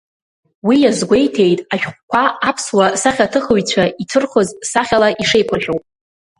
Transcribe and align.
Уи 0.67 0.75
иазгәеиҭеит 0.81 1.59
ашәҟәқәа 1.73 2.23
аԥсуа 2.49 2.85
сахьаҭыхҩцәа 3.01 3.85
иҭырхыз 4.01 4.49
сахьала 4.71 5.09
ишеиқәыршәоу. 5.21 5.79